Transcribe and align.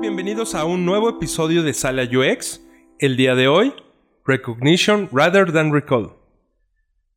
bienvenidos 0.00 0.54
a 0.54 0.64
un 0.64 0.84
nuevo 0.84 1.08
episodio 1.08 1.64
de 1.64 1.74
Sala 1.74 2.04
UX. 2.04 2.60
El 3.00 3.16
día 3.16 3.34
de 3.34 3.48
hoy, 3.48 3.74
Recognition 4.24 5.08
Rather 5.12 5.52
Than 5.52 5.72
Recall. 5.72 6.12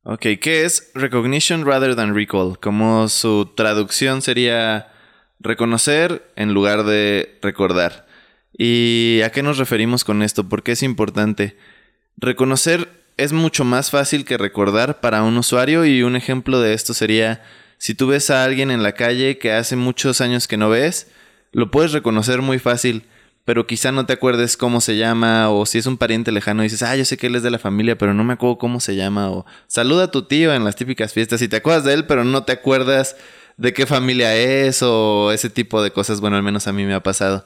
Ok, 0.04 0.21
¿qué 0.41 0.65
es 0.65 0.91
Recognition 0.96 1.64
Rather 1.64 1.96
Than 1.96 2.15
Recall? 2.15 2.57
Como 2.59 3.07
su 3.07 3.54
traducción 3.55 4.23
sería 4.23 4.92
reconocer 5.39 6.32
en 6.36 6.56
lugar 6.56 6.83
de 6.83 7.37
recordar. 7.43 8.07
¿Y 8.57 9.21
a 9.23 9.32
qué 9.32 9.43
nos 9.43 9.59
referimos 9.59 10.04
con 10.04 10.23
esto? 10.23 10.50
¿Por 10.50 10.64
qué 10.64 10.71
es 10.71 10.82
importante? 10.82 11.57
Reconocer 12.18 12.89
es 13.18 13.32
mucho 13.32 13.64
más 13.64 13.92
fácil 13.92 14.25
que 14.25 14.37
recordar 14.37 15.01
para 15.01 15.21
un 15.21 15.37
usuario 15.37 15.86
y 15.86 16.01
un 16.01 16.15
ejemplo 16.15 16.59
de 16.59 16.73
esto 16.73 16.95
sería 16.95 17.43
si 17.78 17.93
tú 17.93 18.07
ves 18.07 18.32
a 18.32 18.43
alguien 18.43 18.71
en 18.71 18.82
la 18.82 18.93
calle 18.93 19.37
que 19.37 19.51
hace 19.51 19.75
muchos 19.75 20.20
años 20.21 20.48
que 20.48 20.57
no 20.57 20.70
ves, 20.70 21.11
lo 21.51 21.71
puedes 21.71 21.91
reconocer 21.91 22.41
muy 22.41 22.60
fácil, 22.60 23.05
pero 23.46 23.65
quizá 23.68 23.92
no 23.92 24.05
te 24.05 24.14
acuerdes 24.14 24.55
cómo 24.55 24.82
se 24.82 24.97
llama, 24.97 25.50
o 25.50 25.65
si 25.65 25.78
es 25.78 25.86
un 25.86 25.97
pariente 25.97 26.32
lejano, 26.32 26.64
dices, 26.64 26.83
ah, 26.83 26.96
yo 26.96 27.05
sé 27.05 27.18
que 27.18 27.28
él 27.28 27.36
es 27.36 27.43
de 27.43 27.51
la 27.51 27.59
familia, 27.59 27.97
pero 27.97 28.14
no 28.14 28.23
me 28.23 28.33
acuerdo 28.33 28.57
cómo 28.57 28.79
se 28.79 28.96
llama, 28.96 29.32
o 29.32 29.46
saluda 29.68 30.06
a 30.06 30.11
tu 30.11 30.23
tío 30.23 30.54
en 30.54 30.64
las 30.64 30.75
típicas 30.75 31.14
fiestas 31.14 31.42
y 31.42 31.47
te 31.47 31.57
acuerdas 31.57 31.83
de 31.83 31.93
él, 31.93 32.06
pero 32.06 32.23
no 32.23 32.44
te 32.44 32.52
acuerdas 32.52 33.16
de 33.58 33.73
qué 33.73 33.86
familia 33.86 34.36
es, 34.36 34.81
o 34.83 35.31
ese 35.31 35.50
tipo 35.50 35.81
de 35.83 35.92
cosas, 35.92 36.22
bueno, 36.22 36.38
al 36.38 36.44
menos 36.44 36.67
a 36.67 36.73
mí 36.73 36.86
me 36.86 36.94
ha 36.94 37.03
pasado. 37.03 37.45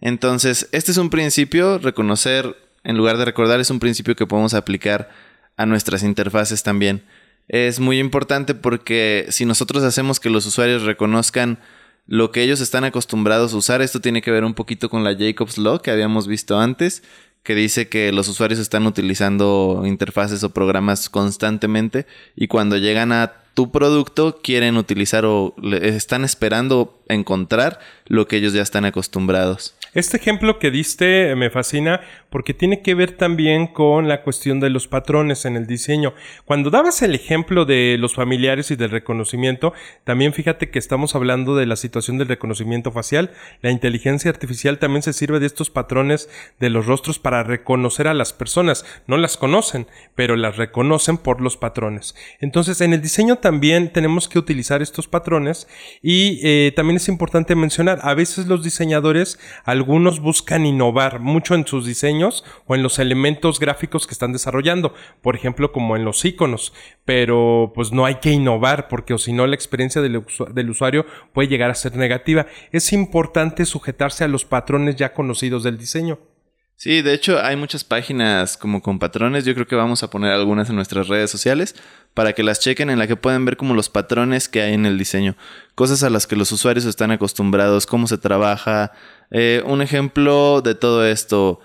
Entonces, 0.00 0.68
este 0.72 0.90
es 0.92 0.96
un 0.96 1.10
principio, 1.10 1.78
reconocer 1.78 2.56
en 2.84 2.96
lugar 2.96 3.16
de 3.18 3.24
recordar 3.24 3.60
es 3.60 3.70
un 3.70 3.78
principio 3.78 4.16
que 4.16 4.26
podemos 4.26 4.54
aplicar 4.54 5.10
a 5.56 5.66
nuestras 5.66 6.02
interfaces 6.02 6.62
también. 6.62 7.04
Es 7.48 7.80
muy 7.80 7.98
importante 7.98 8.54
porque 8.54 9.26
si 9.30 9.44
nosotros 9.44 9.82
hacemos 9.84 10.20
que 10.20 10.30
los 10.30 10.46
usuarios 10.46 10.82
reconozcan 10.82 11.58
lo 12.06 12.30
que 12.30 12.42
ellos 12.42 12.60
están 12.60 12.84
acostumbrados 12.84 13.52
a 13.52 13.56
usar. 13.56 13.82
Esto 13.82 14.00
tiene 14.00 14.22
que 14.22 14.30
ver 14.30 14.44
un 14.44 14.54
poquito 14.54 14.88
con 14.88 15.04
la 15.04 15.16
Jacobs 15.16 15.58
Law 15.58 15.80
que 15.80 15.90
habíamos 15.90 16.26
visto 16.26 16.58
antes, 16.58 17.02
que 17.42 17.54
dice 17.54 17.88
que 17.88 18.12
los 18.12 18.28
usuarios 18.28 18.60
están 18.60 18.86
utilizando 18.86 19.82
interfaces 19.84 20.44
o 20.44 20.50
programas 20.50 21.08
constantemente 21.08 22.06
y 22.36 22.46
cuando 22.48 22.76
llegan 22.76 23.12
a 23.12 23.34
tu 23.54 23.70
producto 23.70 24.40
quieren 24.42 24.76
utilizar 24.76 25.24
o 25.26 25.54
están 25.82 26.24
esperando 26.24 27.01
encontrar 27.14 27.78
lo 28.06 28.26
que 28.26 28.36
ellos 28.36 28.52
ya 28.52 28.62
están 28.62 28.84
acostumbrados. 28.84 29.74
Este 29.94 30.16
ejemplo 30.16 30.58
que 30.58 30.70
diste 30.70 31.34
me 31.36 31.50
fascina 31.50 32.00
porque 32.30 32.54
tiene 32.54 32.80
que 32.80 32.94
ver 32.94 33.12
también 33.12 33.66
con 33.66 34.08
la 34.08 34.22
cuestión 34.22 34.58
de 34.58 34.70
los 34.70 34.88
patrones 34.88 35.44
en 35.44 35.54
el 35.54 35.66
diseño. 35.66 36.14
Cuando 36.46 36.70
dabas 36.70 37.02
el 37.02 37.14
ejemplo 37.14 37.66
de 37.66 37.96
los 37.98 38.14
familiares 38.14 38.70
y 38.70 38.76
del 38.76 38.90
reconocimiento, 38.90 39.74
también 40.04 40.32
fíjate 40.32 40.70
que 40.70 40.78
estamos 40.78 41.14
hablando 41.14 41.56
de 41.56 41.66
la 41.66 41.76
situación 41.76 42.16
del 42.16 42.28
reconocimiento 42.28 42.90
facial. 42.90 43.32
La 43.60 43.70
inteligencia 43.70 44.30
artificial 44.30 44.78
también 44.78 45.02
se 45.02 45.12
sirve 45.12 45.40
de 45.40 45.46
estos 45.46 45.68
patrones 45.68 46.30
de 46.58 46.70
los 46.70 46.86
rostros 46.86 47.18
para 47.18 47.42
reconocer 47.42 48.08
a 48.08 48.14
las 48.14 48.32
personas. 48.32 48.86
No 49.06 49.18
las 49.18 49.36
conocen, 49.36 49.86
pero 50.14 50.36
las 50.36 50.56
reconocen 50.56 51.18
por 51.18 51.42
los 51.42 51.58
patrones. 51.58 52.14
Entonces, 52.40 52.80
en 52.80 52.94
el 52.94 53.02
diseño 53.02 53.36
también 53.36 53.92
tenemos 53.92 54.28
que 54.28 54.38
utilizar 54.38 54.80
estos 54.80 55.06
patrones 55.06 55.68
y 56.00 56.40
eh, 56.42 56.72
también 56.74 56.96
es 57.02 57.08
importante 57.08 57.56
mencionar, 57.56 57.98
a 58.02 58.14
veces 58.14 58.46
los 58.46 58.62
diseñadores, 58.62 59.38
algunos 59.64 60.20
buscan 60.20 60.64
innovar 60.64 61.20
mucho 61.20 61.54
en 61.54 61.66
sus 61.66 61.84
diseños 61.84 62.44
o 62.66 62.74
en 62.74 62.82
los 62.82 62.98
elementos 62.98 63.58
gráficos 63.58 64.06
que 64.06 64.14
están 64.14 64.32
desarrollando, 64.32 64.94
por 65.20 65.34
ejemplo 65.34 65.72
como 65.72 65.96
en 65.96 66.04
los 66.04 66.24
iconos, 66.24 66.72
pero 67.04 67.72
pues 67.74 67.92
no 67.92 68.04
hay 68.04 68.16
que 68.16 68.30
innovar 68.30 68.88
porque 68.88 69.14
o 69.14 69.18
si 69.18 69.32
no 69.32 69.46
la 69.46 69.56
experiencia 69.56 70.00
del, 70.00 70.24
del 70.54 70.70
usuario 70.70 71.04
puede 71.32 71.48
llegar 71.48 71.70
a 71.70 71.74
ser 71.74 71.96
negativa. 71.96 72.46
Es 72.70 72.92
importante 72.92 73.66
sujetarse 73.66 74.24
a 74.24 74.28
los 74.28 74.44
patrones 74.44 74.96
ya 74.96 75.12
conocidos 75.12 75.64
del 75.64 75.78
diseño. 75.78 76.31
Sí, 76.76 77.00
de 77.00 77.14
hecho 77.14 77.40
hay 77.40 77.54
muchas 77.54 77.84
páginas 77.84 78.56
como 78.56 78.82
con 78.82 78.98
patrones, 78.98 79.44
yo 79.44 79.54
creo 79.54 79.68
que 79.68 79.76
vamos 79.76 80.02
a 80.02 80.10
poner 80.10 80.32
algunas 80.32 80.68
en 80.68 80.74
nuestras 80.74 81.06
redes 81.06 81.30
sociales 81.30 81.76
para 82.12 82.32
que 82.32 82.42
las 82.42 82.58
chequen 82.58 82.90
en 82.90 82.98
la 82.98 83.06
que 83.06 83.14
pueden 83.14 83.44
ver 83.44 83.56
como 83.56 83.74
los 83.74 83.88
patrones 83.88 84.48
que 84.48 84.62
hay 84.62 84.74
en 84.74 84.84
el 84.84 84.98
diseño, 84.98 85.36
cosas 85.76 86.02
a 86.02 86.10
las 86.10 86.26
que 86.26 86.34
los 86.34 86.50
usuarios 86.50 86.84
están 86.84 87.12
acostumbrados, 87.12 87.86
cómo 87.86 88.08
se 88.08 88.18
trabaja. 88.18 88.92
Eh, 89.30 89.62
un 89.64 89.80
ejemplo 89.80 90.60
de 90.60 90.74
todo 90.74 91.06
esto, 91.06 91.60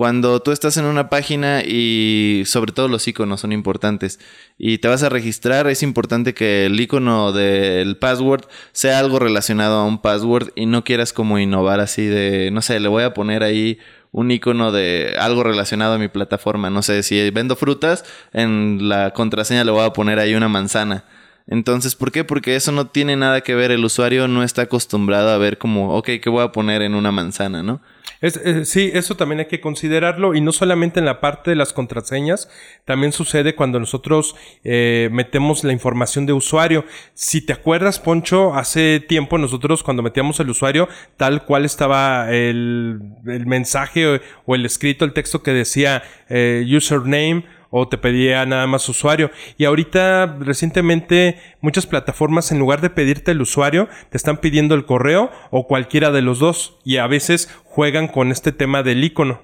cuando 0.00 0.40
tú 0.40 0.50
estás 0.50 0.78
en 0.78 0.86
una 0.86 1.10
página 1.10 1.62
y 1.62 2.44
sobre 2.46 2.72
todo 2.72 2.88
los 2.88 3.06
iconos 3.06 3.42
son 3.42 3.52
importantes 3.52 4.18
y 4.56 4.78
te 4.78 4.88
vas 4.88 5.02
a 5.02 5.10
registrar, 5.10 5.66
es 5.66 5.82
importante 5.82 6.32
que 6.32 6.64
el 6.64 6.80
icono 6.80 7.32
del 7.32 7.98
password 7.98 8.46
sea 8.72 8.98
algo 8.98 9.18
relacionado 9.18 9.78
a 9.78 9.84
un 9.84 10.00
password 10.00 10.52
y 10.54 10.64
no 10.64 10.84
quieras 10.84 11.12
como 11.12 11.38
innovar 11.38 11.80
así 11.80 12.06
de, 12.06 12.50
no 12.50 12.62
sé, 12.62 12.80
le 12.80 12.88
voy 12.88 13.02
a 13.02 13.12
poner 13.12 13.42
ahí 13.42 13.78
un 14.12 14.30
icono 14.30 14.72
de 14.72 15.16
algo 15.18 15.42
relacionado 15.42 15.94
a 15.94 15.98
mi 15.98 16.08
plataforma. 16.08 16.70
No 16.70 16.82
sé, 16.82 17.02
si 17.02 17.30
vendo 17.30 17.56
frutas, 17.56 18.04
en 18.32 18.88
la 18.88 19.12
contraseña 19.12 19.64
le 19.64 19.70
voy 19.70 19.84
a 19.84 19.92
poner 19.92 20.18
ahí 20.18 20.34
una 20.34 20.48
manzana. 20.48 21.04
Entonces, 21.46 21.94
¿por 21.94 22.12
qué? 22.12 22.24
Porque 22.24 22.56
eso 22.56 22.72
no 22.72 22.86
tiene 22.86 23.16
nada 23.16 23.40
que 23.40 23.54
ver. 23.54 23.70
El 23.70 23.84
usuario 23.84 24.28
no 24.28 24.42
está 24.42 24.62
acostumbrado 24.62 25.30
a 25.30 25.38
ver 25.38 25.58
como, 25.58 25.96
ok, 25.96 26.10
¿qué 26.22 26.30
voy 26.30 26.44
a 26.44 26.52
poner 26.52 26.82
en 26.82 26.94
una 26.94 27.12
manzana, 27.12 27.62
no? 27.62 27.80
Eh, 28.22 28.64
sí, 28.66 28.90
eso 28.92 29.16
también 29.16 29.40
hay 29.40 29.46
que 29.46 29.60
considerarlo 29.60 30.34
y 30.34 30.42
no 30.42 30.52
solamente 30.52 31.00
en 31.00 31.06
la 31.06 31.20
parte 31.20 31.50
de 31.50 31.56
las 31.56 31.72
contraseñas, 31.72 32.50
también 32.84 33.12
sucede 33.12 33.54
cuando 33.54 33.80
nosotros 33.80 34.36
eh, 34.62 35.08
metemos 35.10 35.64
la 35.64 35.72
información 35.72 36.26
de 36.26 36.34
usuario. 36.34 36.84
Si 37.14 37.40
te 37.40 37.52
acuerdas, 37.54 37.98
Poncho, 37.98 38.54
hace 38.54 39.00
tiempo 39.00 39.38
nosotros 39.38 39.82
cuando 39.82 40.02
metíamos 40.02 40.38
el 40.40 40.50
usuario, 40.50 40.88
tal 41.16 41.44
cual 41.46 41.64
estaba 41.64 42.30
el, 42.30 43.00
mensaje 43.24 44.20
o, 44.44 44.54
el 44.54 44.66
escrito, 44.66 45.04
el 45.04 45.14
texto 45.14 45.42
que 45.42 45.52
decía 45.52 46.02
eh, 46.28 46.64
username, 46.76 47.44
o 47.70 47.88
te 47.88 47.98
pedía 47.98 48.44
nada 48.46 48.66
más 48.66 48.88
usuario. 48.88 49.30
Y 49.56 49.64
ahorita, 49.64 50.38
recientemente, 50.40 51.38
muchas 51.60 51.86
plataformas, 51.86 52.52
en 52.52 52.58
lugar 52.58 52.80
de 52.80 52.90
pedirte 52.90 53.30
el 53.30 53.40
usuario, 53.40 53.88
te 54.10 54.16
están 54.16 54.38
pidiendo 54.38 54.74
el 54.74 54.86
correo 54.86 55.30
o 55.50 55.66
cualquiera 55.66 56.10
de 56.10 56.22
los 56.22 56.38
dos. 56.38 56.78
Y 56.84 56.98
a 56.98 57.06
veces 57.06 57.48
juegan 57.64 58.08
con 58.08 58.32
este 58.32 58.52
tema 58.52 58.82
del 58.82 59.02
icono. 59.02 59.42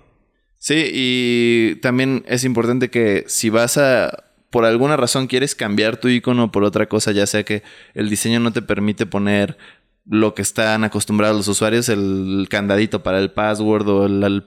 Sí, 0.58 0.90
y 0.92 1.76
también 1.76 2.24
es 2.26 2.44
importante 2.44 2.90
que 2.90 3.24
si 3.28 3.50
vas 3.50 3.78
a 3.78 4.24
por 4.50 4.64
alguna 4.64 4.96
razón 4.96 5.26
quieres 5.26 5.54
cambiar 5.54 5.98
tu 5.98 6.08
icono 6.08 6.50
por 6.50 6.64
otra 6.64 6.86
cosa, 6.86 7.12
ya 7.12 7.26
sea 7.26 7.44
que 7.44 7.62
el 7.94 8.08
diseño 8.08 8.40
no 8.40 8.52
te 8.52 8.62
permite 8.62 9.04
poner 9.04 9.58
lo 10.06 10.34
que 10.34 10.42
están 10.42 10.84
acostumbrados 10.84 11.36
los 11.36 11.48
usuarios, 11.48 11.88
el 11.88 12.46
candadito 12.48 13.02
para 13.02 13.18
el 13.18 13.32
password 13.32 13.88
o 13.88 14.08
la, 14.08 14.44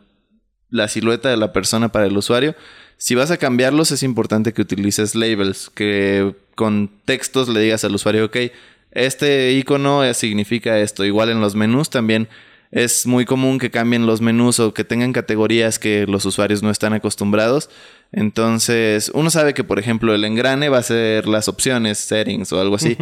la 0.70 0.88
silueta 0.88 1.30
de 1.30 1.38
la 1.38 1.54
persona 1.54 1.92
para 1.92 2.06
el 2.06 2.18
usuario, 2.18 2.56
si 2.98 3.16
vas 3.16 3.32
a 3.32 3.38
cambiarlos, 3.38 3.92
es 3.92 4.04
importante 4.04 4.52
que 4.52 4.62
utilices 4.62 5.16
labels, 5.16 5.72
que 5.74 6.36
con 6.56 6.92
textos 7.06 7.48
le 7.48 7.62
digas 7.62 7.86
al 7.86 7.96
usuario, 7.96 8.26
ok, 8.26 8.38
este 8.92 9.54
icono 9.54 10.14
significa 10.14 10.80
esto. 10.80 11.06
Igual 11.06 11.30
en 11.30 11.40
los 11.40 11.56
menús 11.56 11.90
también 11.90 12.28
es 12.72 13.08
muy 13.08 13.24
común 13.24 13.58
que 13.58 13.72
cambien 13.72 14.06
los 14.06 14.20
menús 14.20 14.60
o 14.60 14.74
que 14.74 14.84
tengan 14.84 15.14
categorías 15.14 15.80
que 15.80 16.06
los 16.08 16.26
usuarios 16.26 16.62
no 16.62 16.70
están 16.70 16.92
acostumbrados. 16.92 17.70
Entonces, 18.12 19.12
uno 19.14 19.30
sabe 19.30 19.54
que, 19.54 19.64
por 19.64 19.80
ejemplo, 19.80 20.14
el 20.14 20.26
engrane 20.26 20.68
va 20.68 20.80
a 20.80 20.84
ser 20.84 21.26
las 21.26 21.48
opciones, 21.48 22.00
settings 22.00 22.52
o 22.52 22.60
algo 22.60 22.76
así. 22.76 22.98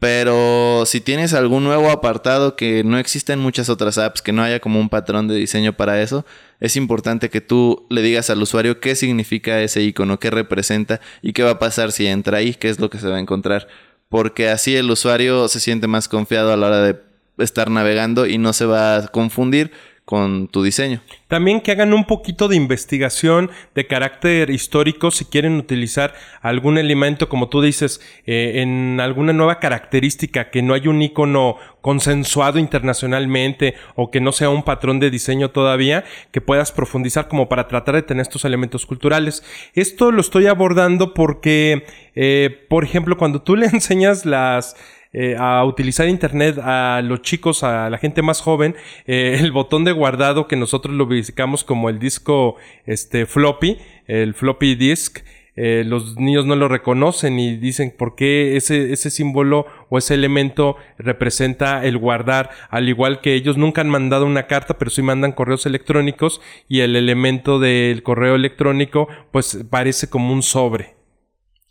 Pero 0.00 0.84
si 0.86 1.00
tienes 1.00 1.34
algún 1.34 1.64
nuevo 1.64 1.90
apartado 1.90 2.54
que 2.54 2.84
no 2.84 2.98
existe 2.98 3.32
en 3.32 3.40
muchas 3.40 3.68
otras 3.68 3.98
apps, 3.98 4.22
que 4.22 4.32
no 4.32 4.44
haya 4.44 4.60
como 4.60 4.78
un 4.78 4.88
patrón 4.88 5.26
de 5.26 5.34
diseño 5.34 5.72
para 5.72 6.00
eso, 6.00 6.24
es 6.60 6.76
importante 6.76 7.30
que 7.30 7.40
tú 7.40 7.84
le 7.90 8.00
digas 8.00 8.30
al 8.30 8.40
usuario 8.40 8.78
qué 8.78 8.94
significa 8.94 9.60
ese 9.60 9.82
icono, 9.82 10.20
qué 10.20 10.30
representa 10.30 11.00
y 11.20 11.32
qué 11.32 11.42
va 11.42 11.52
a 11.52 11.58
pasar 11.58 11.90
si 11.90 12.06
entra 12.06 12.38
ahí, 12.38 12.54
qué 12.54 12.68
es 12.68 12.78
lo 12.78 12.90
que 12.90 12.98
se 12.98 13.08
va 13.08 13.16
a 13.16 13.20
encontrar. 13.20 13.66
Porque 14.08 14.48
así 14.48 14.76
el 14.76 14.88
usuario 14.88 15.48
se 15.48 15.58
siente 15.58 15.88
más 15.88 16.06
confiado 16.06 16.52
a 16.52 16.56
la 16.56 16.68
hora 16.68 16.82
de 16.82 16.96
estar 17.38 17.68
navegando 17.68 18.26
y 18.26 18.38
no 18.38 18.52
se 18.52 18.66
va 18.66 18.96
a 18.96 19.08
confundir 19.08 19.72
con 20.08 20.48
tu 20.48 20.62
diseño. 20.62 21.02
También 21.26 21.60
que 21.60 21.70
hagan 21.70 21.92
un 21.92 22.06
poquito 22.06 22.48
de 22.48 22.56
investigación 22.56 23.50
de 23.74 23.86
carácter 23.86 24.48
histórico 24.48 25.10
si 25.10 25.26
quieren 25.26 25.58
utilizar 25.58 26.14
algún 26.40 26.78
elemento, 26.78 27.28
como 27.28 27.50
tú 27.50 27.60
dices, 27.60 28.00
eh, 28.24 28.62
en 28.62 29.00
alguna 29.00 29.34
nueva 29.34 29.60
característica, 29.60 30.48
que 30.48 30.62
no 30.62 30.72
hay 30.72 30.88
un 30.88 31.02
icono 31.02 31.56
consensuado 31.82 32.58
internacionalmente 32.58 33.74
o 33.96 34.10
que 34.10 34.22
no 34.22 34.32
sea 34.32 34.48
un 34.48 34.62
patrón 34.62 34.98
de 34.98 35.10
diseño 35.10 35.50
todavía, 35.50 36.04
que 36.32 36.40
puedas 36.40 36.72
profundizar 36.72 37.28
como 37.28 37.50
para 37.50 37.68
tratar 37.68 37.94
de 37.94 38.02
tener 38.02 38.22
estos 38.22 38.46
elementos 38.46 38.86
culturales. 38.86 39.44
Esto 39.74 40.10
lo 40.10 40.22
estoy 40.22 40.46
abordando 40.46 41.12
porque, 41.12 41.84
eh, 42.14 42.64
por 42.70 42.82
ejemplo, 42.82 43.18
cuando 43.18 43.42
tú 43.42 43.56
le 43.56 43.66
enseñas 43.72 44.24
las 44.24 44.74
eh, 45.12 45.36
a 45.38 45.64
utilizar 45.64 46.08
Internet 46.08 46.58
a 46.62 47.00
los 47.02 47.22
chicos, 47.22 47.62
a 47.62 47.88
la 47.90 47.98
gente 47.98 48.22
más 48.22 48.40
joven, 48.40 48.76
eh, 49.06 49.38
el 49.40 49.52
botón 49.52 49.84
de 49.84 49.92
guardado 49.92 50.48
que 50.48 50.56
nosotros 50.56 50.94
lo 50.94 51.04
ubicamos 51.04 51.64
como 51.64 51.88
el 51.88 51.98
disco 51.98 52.56
este, 52.86 53.26
floppy, 53.26 53.78
el 54.06 54.34
floppy 54.34 54.74
disk, 54.74 55.20
eh, 55.60 55.82
los 55.84 56.16
niños 56.16 56.46
no 56.46 56.54
lo 56.54 56.68
reconocen 56.68 57.40
y 57.40 57.56
dicen 57.56 57.92
por 57.98 58.14
qué 58.14 58.56
ese, 58.56 58.92
ese 58.92 59.10
símbolo 59.10 59.66
o 59.88 59.98
ese 59.98 60.14
elemento 60.14 60.76
representa 60.98 61.84
el 61.84 61.98
guardar, 61.98 62.50
al 62.70 62.88
igual 62.88 63.20
que 63.20 63.34
ellos 63.34 63.56
nunca 63.56 63.80
han 63.80 63.88
mandado 63.88 64.24
una 64.24 64.46
carta, 64.46 64.78
pero 64.78 64.92
sí 64.92 65.02
mandan 65.02 65.32
correos 65.32 65.66
electrónicos 65.66 66.40
y 66.68 66.80
el 66.80 66.94
elemento 66.94 67.58
del 67.58 68.04
correo 68.04 68.36
electrónico 68.36 69.08
pues 69.32 69.64
parece 69.68 70.08
como 70.08 70.32
un 70.32 70.44
sobre. 70.44 70.94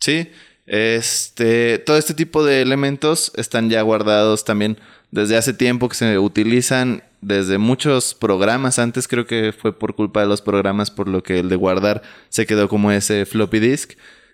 Sí, 0.00 0.28
este, 0.68 1.78
todo 1.78 1.96
este 1.96 2.12
tipo 2.12 2.44
de 2.44 2.60
elementos 2.60 3.32
están 3.36 3.70
ya 3.70 3.80
guardados 3.80 4.44
también 4.44 4.78
desde 5.10 5.38
hace 5.38 5.54
tiempo 5.54 5.88
que 5.88 5.96
se 5.96 6.18
utilizan 6.18 7.02
desde 7.22 7.56
muchos 7.56 8.14
programas. 8.14 8.78
Antes 8.78 9.08
creo 9.08 9.26
que 9.26 9.54
fue 9.58 9.76
por 9.78 9.94
culpa 9.94 10.20
de 10.20 10.26
los 10.26 10.42
programas 10.42 10.90
por 10.90 11.08
lo 11.08 11.22
que 11.22 11.38
el 11.38 11.48
de 11.48 11.56
guardar 11.56 12.02
se 12.28 12.46
quedó 12.46 12.68
como 12.68 12.92
ese 12.92 13.24
floppy 13.24 13.60
disk. 13.60 13.92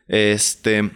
Este, 0.08 0.90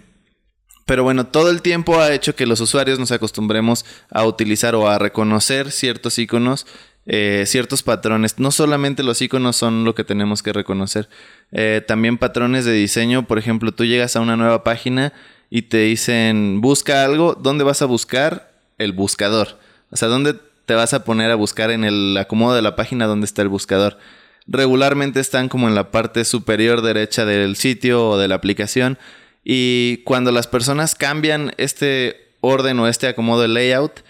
pero 0.87 1.05
bueno, 1.05 1.29
todo 1.29 1.51
el 1.51 1.63
tiempo 1.63 2.01
ha 2.01 2.13
hecho 2.13 2.35
que 2.35 2.47
los 2.47 2.61
usuarios 2.61 2.99
nos 2.99 3.13
acostumbremos 3.13 3.85
a 4.11 4.25
utilizar 4.25 4.75
o 4.75 4.89
a 4.89 4.99
reconocer 4.99 5.71
ciertos 5.71 6.19
iconos, 6.19 6.67
eh, 7.11 7.45
ciertos 7.47 7.83
patrones. 7.83 8.39
No 8.39 8.51
solamente 8.51 9.03
los 9.03 9.23
iconos 9.23 9.57
son 9.57 9.85
lo 9.85 9.95
que 9.95 10.05
tenemos 10.05 10.43
que 10.43 10.53
reconocer, 10.53 11.09
eh, 11.53 11.83
también 11.89 12.19
patrones 12.19 12.67
de 12.67 12.73
diseño. 12.73 13.27
Por 13.27 13.39
ejemplo, 13.39 13.73
tú 13.73 13.87
llegas 13.87 14.15
a 14.15 14.21
una 14.21 14.37
nueva 14.37 14.63
página 14.63 15.15
y 15.49 15.63
te 15.63 15.79
dicen 15.79 16.61
busca 16.61 17.07
algo, 17.07 17.35
¿dónde 17.35 17.65
vas 17.65 17.81
a 17.81 17.87
buscar? 17.87 18.53
El 18.77 18.93
buscador. 18.93 19.59
O 19.91 19.97
sea, 19.97 20.09
¿dónde 20.09 20.37
te 20.67 20.75
vas 20.75 20.93
a 20.93 21.05
poner 21.05 21.31
a 21.31 21.35
buscar 21.35 21.71
en 21.71 21.85
el 21.85 22.15
acomodo 22.19 22.55
de 22.55 22.61
la 22.63 22.77
página 22.77 23.07
donde 23.07 23.25
está 23.25 23.41
el 23.41 23.49
buscador? 23.49 23.99
Regularmente 24.47 25.19
están 25.19 25.49
como 25.49 25.67
en 25.67 25.75
la 25.75 25.91
parte 25.91 26.27
superior 26.27 26.83
derecha 26.83 27.25
del 27.25 27.57
sitio 27.57 28.07
o 28.07 28.19
de 28.19 28.29
la 28.29 28.35
aplicación. 28.35 28.99
Y 29.45 30.03
cuando 30.05 30.31
las 30.31 30.47
personas 30.47 30.95
cambian 30.95 31.55
este 31.57 32.29
orden 32.43 32.79
o 32.81 32.87
este 32.87 33.09
acomodo 33.09 33.43
de 33.43 33.49
layout, 33.49 34.01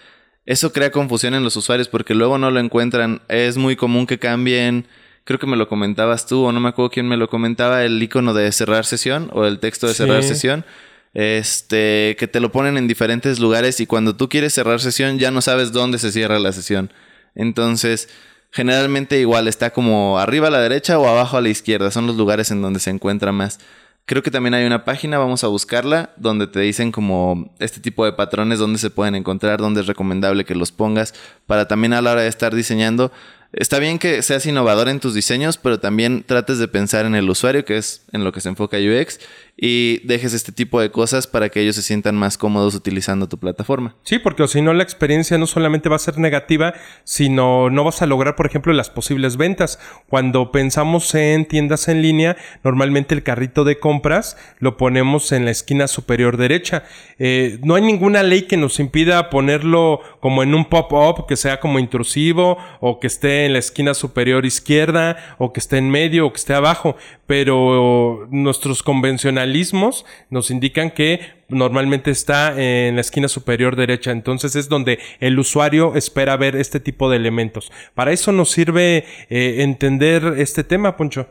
eso 0.49 0.73
crea 0.73 0.91
confusión 0.91 1.35
en 1.35 1.43
los 1.43 1.55
usuarios 1.55 1.87
porque 1.87 2.15
luego 2.15 2.39
no 2.39 2.49
lo 2.49 2.59
encuentran. 2.59 3.21
Es 3.27 3.57
muy 3.57 3.75
común 3.75 4.07
que 4.07 4.17
cambien, 4.17 4.87
creo 5.23 5.37
que 5.37 5.45
me 5.45 5.55
lo 5.55 5.69
comentabas 5.69 6.25
tú 6.25 6.43
o 6.43 6.51
no 6.51 6.59
me 6.59 6.69
acuerdo 6.69 6.89
quién 6.89 7.07
me 7.07 7.17
lo 7.17 7.29
comentaba, 7.29 7.83
el 7.85 8.01
icono 8.01 8.33
de 8.33 8.51
cerrar 8.51 8.83
sesión 8.83 9.29
o 9.33 9.45
el 9.45 9.59
texto 9.59 9.87
de 9.87 9.93
cerrar 9.93 10.23
sesión 10.23 10.65
este, 11.13 12.15
que 12.19 12.27
te 12.27 12.39
lo 12.39 12.51
ponen 12.51 12.77
en 12.77 12.87
diferentes 12.87 13.39
lugares 13.39 13.79
y 13.79 13.85
cuando 13.85 14.15
tú 14.15 14.27
quieres 14.27 14.53
cerrar 14.53 14.79
sesión 14.79 15.19
ya 15.19 15.29
no 15.29 15.41
sabes 15.41 15.71
dónde 15.71 15.99
se 15.99 16.11
cierra 16.11 16.39
la 16.39 16.51
sesión. 16.51 16.91
Entonces, 17.35 18.09
generalmente 18.51 19.19
igual 19.19 19.47
está 19.47 19.71
como 19.71 20.17
arriba 20.17 20.47
a 20.47 20.51
la 20.51 20.61
derecha 20.61 20.97
o 20.97 21.07
abajo 21.07 21.37
a 21.37 21.41
la 21.41 21.49
izquierda, 21.49 21.91
son 21.91 22.07
los 22.07 22.15
lugares 22.15 22.49
en 22.49 22.63
donde 22.63 22.79
se 22.79 22.89
encuentra 22.89 23.31
más. 23.31 23.59
Creo 24.09 24.23
que 24.23 24.31
también 24.31 24.55
hay 24.55 24.65
una 24.65 24.85
página, 24.85 25.19
vamos 25.19 25.43
a 25.43 25.49
buscarla, 25.49 26.13
donde 26.17 26.47
te 26.47 26.59
dicen 26.61 26.91
como 26.91 27.53
este 27.59 27.79
tipo 27.79 28.05
de 28.05 28.11
patrones, 28.11 28.57
donde 28.57 28.79
se 28.79 28.89
pueden 28.89 29.13
encontrar, 29.13 29.59
donde 29.59 29.81
es 29.81 29.85
recomendable 29.85 30.45
que 30.45 30.55
los 30.55 30.71
pongas, 30.71 31.13
para 31.45 31.67
también 31.67 31.93
a 31.93 32.01
la 32.01 32.13
hora 32.13 32.21
de 32.21 32.27
estar 32.27 32.55
diseñando, 32.55 33.11
Está 33.51 33.79
bien 33.79 33.97
que 33.97 34.21
seas 34.21 34.45
innovador 34.45 34.89
en 34.89 34.99
tus 34.99 35.15
diseños, 35.15 35.57
pero 35.57 35.79
también 35.79 36.23
trates 36.23 36.59
de 36.59 36.67
pensar 36.67 37.07
en 37.07 37.15
el 37.15 37.27
usuario, 37.27 37.65
que 37.65 37.77
es 37.77 38.05
en 38.11 38.23
lo 38.23 38.31
que 38.31 38.41
se 38.41 38.49
enfoca 38.49 38.77
UX, 38.77 39.19
y 39.57 40.05
dejes 40.07 40.33
este 40.33 40.51
tipo 40.51 40.79
de 40.79 40.91
cosas 40.91 41.25
para 41.25 41.49
que 41.49 41.59
ellos 41.59 41.75
se 41.75 41.81
sientan 41.81 42.15
más 42.15 42.37
cómodos 42.37 42.75
utilizando 42.75 43.27
tu 43.27 43.39
plataforma. 43.39 43.95
Sí, 44.03 44.19
porque 44.19 44.47
si 44.47 44.61
no 44.61 44.73
la 44.73 44.83
experiencia 44.83 45.37
no 45.37 45.47
solamente 45.47 45.89
va 45.89 45.95
a 45.97 45.99
ser 45.99 46.17
negativa, 46.19 46.75
sino 47.03 47.69
no 47.69 47.83
vas 47.83 48.01
a 48.01 48.05
lograr, 48.05 48.35
por 48.35 48.45
ejemplo, 48.45 48.71
las 48.71 48.89
posibles 48.89 49.35
ventas. 49.35 49.79
Cuando 50.07 50.51
pensamos 50.51 51.13
en 51.15 51.45
tiendas 51.45 51.87
en 51.87 52.01
línea, 52.03 52.37
normalmente 52.63 53.15
el 53.15 53.23
carrito 53.23 53.63
de 53.63 53.79
compras 53.79 54.37
lo 54.59 54.77
ponemos 54.77 55.31
en 55.31 55.43
la 55.43 55.51
esquina 55.51 55.87
superior 55.87 56.37
derecha. 56.37 56.83
Eh, 57.17 57.59
no 57.63 57.75
hay 57.75 57.81
ninguna 57.81 58.21
ley 58.23 58.43
que 58.43 58.57
nos 58.57 58.79
impida 58.79 59.29
ponerlo 59.29 59.99
como 60.21 60.43
en 60.43 60.53
un 60.53 60.69
pop-up 60.69 61.25
que 61.27 61.35
sea 61.35 61.59
como 61.59 61.79
intrusivo 61.79 62.57
o 62.79 62.99
que 62.99 63.07
esté 63.07 63.38
en 63.45 63.53
la 63.53 63.59
esquina 63.59 63.93
superior 63.93 64.45
izquierda 64.45 65.35
o 65.37 65.53
que 65.53 65.59
esté 65.59 65.77
en 65.77 65.89
medio 65.89 66.25
o 66.25 66.33
que 66.33 66.37
esté 66.37 66.53
abajo, 66.53 66.95
pero 67.27 68.27
nuestros 68.31 68.83
convencionalismos 68.83 70.05
nos 70.29 70.51
indican 70.51 70.91
que 70.91 71.21
normalmente 71.49 72.11
está 72.11 72.53
en 72.61 72.95
la 72.95 73.01
esquina 73.01 73.27
superior 73.27 73.75
derecha, 73.75 74.11
entonces 74.11 74.55
es 74.55 74.69
donde 74.69 74.99
el 75.19 75.39
usuario 75.39 75.95
espera 75.95 76.37
ver 76.37 76.55
este 76.55 76.79
tipo 76.79 77.09
de 77.09 77.17
elementos. 77.17 77.71
Para 77.95 78.11
eso 78.11 78.31
nos 78.31 78.51
sirve 78.51 79.05
eh, 79.29 79.63
entender 79.63 80.35
este 80.37 80.63
tema, 80.63 80.95
Poncho. 80.95 81.29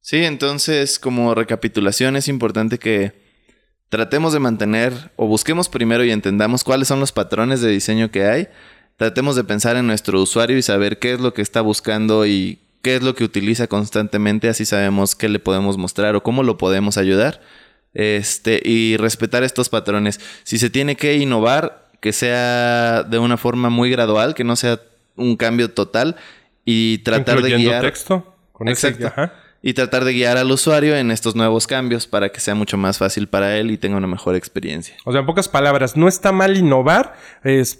Sí, 0.00 0.24
entonces 0.24 0.98
como 0.98 1.34
recapitulación 1.34 2.16
es 2.16 2.28
importante 2.28 2.78
que 2.78 3.12
tratemos 3.88 4.32
de 4.32 4.40
mantener 4.40 4.92
o 5.16 5.26
busquemos 5.26 5.68
primero 5.68 6.04
y 6.04 6.10
entendamos 6.10 6.64
cuáles 6.64 6.88
son 6.88 7.00
los 7.00 7.12
patrones 7.12 7.60
de 7.60 7.70
diseño 7.70 8.10
que 8.10 8.24
hay 8.24 8.48
Tratemos 8.96 9.36
de 9.36 9.44
pensar 9.44 9.76
en 9.76 9.86
nuestro 9.86 10.20
usuario 10.20 10.56
y 10.56 10.62
saber 10.62 10.98
qué 10.98 11.12
es 11.12 11.20
lo 11.20 11.34
que 11.34 11.42
está 11.42 11.60
buscando 11.60 12.26
y 12.26 12.58
qué 12.82 12.96
es 12.96 13.02
lo 13.02 13.14
que 13.14 13.24
utiliza 13.24 13.66
constantemente, 13.66 14.48
así 14.48 14.64
sabemos 14.64 15.14
qué 15.14 15.28
le 15.28 15.38
podemos 15.38 15.76
mostrar 15.76 16.14
o 16.14 16.22
cómo 16.22 16.42
lo 16.42 16.56
podemos 16.56 16.96
ayudar. 16.96 17.40
Este, 17.94 18.60
y 18.62 18.98
respetar 18.98 19.42
estos 19.42 19.70
patrones. 19.70 20.20
Si 20.44 20.58
se 20.58 20.68
tiene 20.68 20.96
que 20.96 21.14
innovar, 21.16 21.88
que 22.00 22.12
sea 22.12 23.02
de 23.04 23.18
una 23.18 23.38
forma 23.38 23.70
muy 23.70 23.90
gradual, 23.90 24.34
que 24.34 24.44
no 24.44 24.54
sea 24.54 24.80
un 25.16 25.36
cambio 25.36 25.70
total 25.70 26.16
y 26.64 26.98
tratar 26.98 27.40
de 27.40 27.56
guiar. 27.56 27.82
texto 27.82 28.34
con 28.52 28.68
Exacto 28.68 29.10
y 29.62 29.74
tratar 29.74 30.04
de 30.04 30.12
guiar 30.12 30.36
al 30.36 30.50
usuario 30.50 30.96
en 30.96 31.10
estos 31.10 31.34
nuevos 31.34 31.66
cambios 31.66 32.06
para 32.06 32.30
que 32.30 32.40
sea 32.40 32.54
mucho 32.54 32.76
más 32.76 32.98
fácil 32.98 33.28
para 33.28 33.56
él 33.56 33.70
y 33.70 33.78
tenga 33.78 33.96
una 33.96 34.06
mejor 34.06 34.36
experiencia. 34.36 34.96
O 35.04 35.12
sea, 35.12 35.20
en 35.20 35.26
pocas 35.26 35.48
palabras, 35.48 35.96
no 35.96 36.08
está 36.08 36.32
mal 36.32 36.56
innovar, 36.56 37.14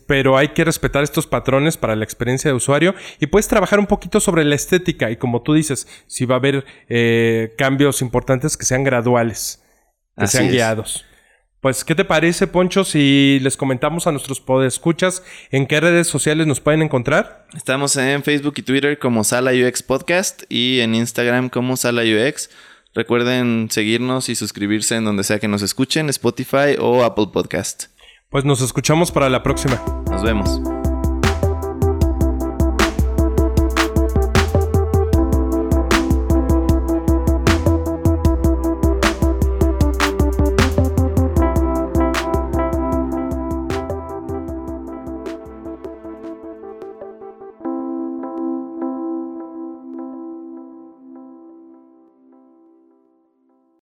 pero 0.06 0.36
hay 0.36 0.48
que 0.48 0.64
respetar 0.64 1.04
estos 1.04 1.26
patrones 1.26 1.76
para 1.76 1.96
la 1.96 2.04
experiencia 2.04 2.50
de 2.50 2.56
usuario 2.56 2.94
y 3.20 3.26
puedes 3.26 3.48
trabajar 3.48 3.78
un 3.78 3.86
poquito 3.86 4.20
sobre 4.20 4.44
la 4.44 4.54
estética 4.54 5.10
y 5.10 5.16
como 5.16 5.42
tú 5.42 5.54
dices, 5.54 5.86
si 6.06 6.24
va 6.24 6.36
a 6.36 6.38
haber 6.38 6.64
eh, 6.88 7.54
cambios 7.58 8.02
importantes 8.02 8.56
que 8.56 8.64
sean 8.64 8.84
graduales, 8.84 9.62
que 10.16 10.26
sean 10.26 10.48
guiados. 10.48 11.04
Pues, 11.66 11.84
¿qué 11.84 11.96
te 11.96 12.04
parece, 12.04 12.46
Poncho, 12.46 12.84
si 12.84 13.40
les 13.42 13.56
comentamos 13.56 14.06
a 14.06 14.12
nuestros 14.12 14.40
podescuchas 14.40 15.24
en 15.50 15.66
qué 15.66 15.80
redes 15.80 16.06
sociales 16.06 16.46
nos 16.46 16.60
pueden 16.60 16.80
encontrar? 16.80 17.44
Estamos 17.56 17.96
en 17.96 18.22
Facebook 18.22 18.54
y 18.58 18.62
Twitter 18.62 19.00
como 19.00 19.24
Sala 19.24 19.50
UX 19.50 19.82
Podcast 19.82 20.44
y 20.48 20.78
en 20.78 20.94
Instagram 20.94 21.48
como 21.48 21.76
Sala 21.76 22.02
UX. 22.02 22.50
Recuerden 22.94 23.66
seguirnos 23.68 24.28
y 24.28 24.36
suscribirse 24.36 24.94
en 24.94 25.06
donde 25.06 25.24
sea 25.24 25.40
que 25.40 25.48
nos 25.48 25.62
escuchen, 25.62 26.08
Spotify 26.08 26.76
o 26.78 27.02
Apple 27.02 27.30
Podcast. 27.32 27.86
Pues 28.30 28.44
nos 28.44 28.60
escuchamos 28.60 29.10
para 29.10 29.28
la 29.28 29.42
próxima. 29.42 29.82
Nos 30.08 30.22
vemos. 30.22 30.60